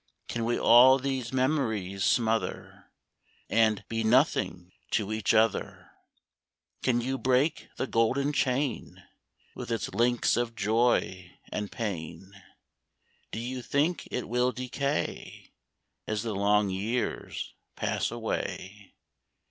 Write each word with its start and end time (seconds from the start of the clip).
Can 0.27 0.45
we 0.45 0.59
all 0.59 0.97
these 0.97 1.31
memories 1.31 2.03
smother. 2.03 2.89
And" 3.51 3.83
be 3.87 4.03
nothing 4.03 4.71
to 4.89 5.13
each 5.13 5.31
other"? 5.31 5.91
103 6.83 6.89
A 6.89 6.89
FARTING. 6.93 7.01
Can 7.01 7.01
you 7.07 7.17
break 7.19 7.67
the 7.77 7.85
golden 7.85 8.33
chain 8.33 9.03
With 9.53 9.69
its 9.71 9.93
links 9.93 10.37
of 10.37 10.55
joy 10.55 11.37
and 11.51 11.71
pain? 11.71 12.31
Do 13.31 13.37
you 13.37 13.61
think 13.61 14.07
it 14.09 14.27
will 14.27 14.51
decay 14.51 15.53
As 16.07 16.23
the 16.23 16.33
long 16.33 16.71
years 16.71 17.53
pass 17.75 18.09
away 18.09 18.95